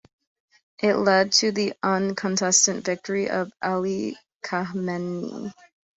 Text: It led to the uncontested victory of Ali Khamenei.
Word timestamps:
It 0.81 0.95
led 0.95 1.31
to 1.33 1.51
the 1.51 1.73
uncontested 1.83 2.83
victory 2.83 3.29
of 3.29 3.51
Ali 3.61 4.17
Khamenei. 4.43 5.53